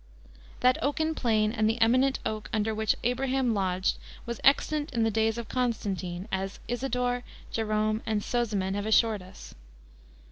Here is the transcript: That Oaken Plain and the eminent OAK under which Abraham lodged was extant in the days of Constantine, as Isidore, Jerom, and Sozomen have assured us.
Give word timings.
That 0.61 0.79
Oaken 0.81 1.13
Plain 1.13 1.51
and 1.51 1.69
the 1.69 1.79
eminent 1.79 2.17
OAK 2.25 2.49
under 2.51 2.73
which 2.73 2.95
Abraham 3.03 3.53
lodged 3.53 3.99
was 4.25 4.41
extant 4.43 4.91
in 4.95 5.03
the 5.03 5.11
days 5.11 5.37
of 5.37 5.47
Constantine, 5.47 6.27
as 6.31 6.57
Isidore, 6.67 7.23
Jerom, 7.53 8.01
and 8.03 8.23
Sozomen 8.23 8.73
have 8.73 8.87
assured 8.87 9.21
us. 9.21 9.53